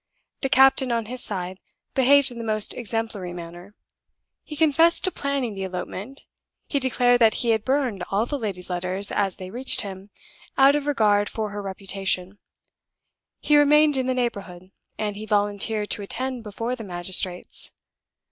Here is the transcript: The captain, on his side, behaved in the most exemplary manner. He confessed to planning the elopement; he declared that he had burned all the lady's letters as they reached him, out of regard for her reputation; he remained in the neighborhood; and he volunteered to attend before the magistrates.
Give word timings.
The 0.41 0.49
captain, 0.49 0.91
on 0.91 1.05
his 1.05 1.21
side, 1.23 1.59
behaved 1.93 2.31
in 2.31 2.39
the 2.39 2.43
most 2.43 2.73
exemplary 2.73 3.33
manner. 3.33 3.75
He 4.43 4.55
confessed 4.55 5.03
to 5.03 5.11
planning 5.11 5.53
the 5.53 5.61
elopement; 5.61 6.23
he 6.65 6.79
declared 6.79 7.21
that 7.21 7.35
he 7.45 7.51
had 7.51 7.63
burned 7.63 8.03
all 8.09 8.25
the 8.25 8.39
lady's 8.39 8.71
letters 8.71 9.11
as 9.11 9.35
they 9.35 9.51
reached 9.51 9.81
him, 9.81 10.09
out 10.57 10.73
of 10.73 10.87
regard 10.87 11.29
for 11.29 11.51
her 11.51 11.61
reputation; 11.61 12.39
he 13.41 13.55
remained 13.57 13.95
in 13.95 14.07
the 14.07 14.15
neighborhood; 14.15 14.71
and 14.97 15.17
he 15.17 15.27
volunteered 15.27 15.91
to 15.91 16.01
attend 16.01 16.43
before 16.43 16.75
the 16.75 16.83
magistrates. 16.83 17.71